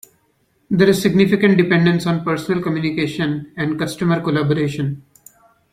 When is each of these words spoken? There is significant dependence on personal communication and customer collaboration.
There 0.71 0.89
is 0.89 0.99
significant 0.99 1.59
dependence 1.59 2.07
on 2.07 2.23
personal 2.23 2.63
communication 2.63 3.53
and 3.55 3.77
customer 3.77 4.19
collaboration. 4.19 5.03